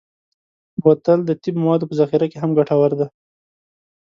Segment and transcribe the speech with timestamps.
[0.81, 3.07] بوتل د طب موادو په ذخیره کې هم ګټور دی.